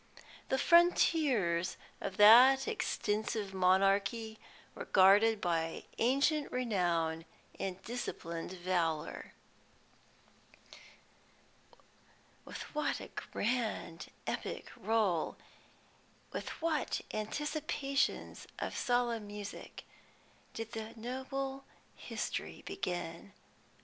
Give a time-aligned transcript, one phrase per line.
[0.49, 4.39] The frontiers of that extensive monarchy
[4.73, 7.23] were guarded by ancient renown
[7.59, 9.33] and disciplined valour."
[12.45, 15.37] With what a grand epic roll,
[16.33, 19.83] with what anticipations of solemn music,
[20.55, 21.63] did the noble
[21.95, 23.33] history begin!